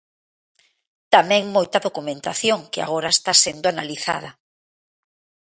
Tamén 1.13 1.43
moita 1.55 1.77
documentación, 1.87 2.59
que 2.71 2.79
agora 2.85 3.09
está 3.15 3.33
sendo 3.43 3.65
analizada. 3.73 4.29